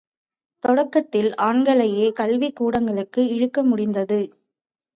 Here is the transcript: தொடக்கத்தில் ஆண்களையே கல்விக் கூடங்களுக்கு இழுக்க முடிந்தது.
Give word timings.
தொடக்கத்தில் 0.63 1.33
ஆண்களையே 1.41 2.11
கல்விக் 2.11 2.55
கூடங்களுக்கு 2.55 3.27
இழுக்க 3.27 3.63
முடிந்தது. 3.63 4.19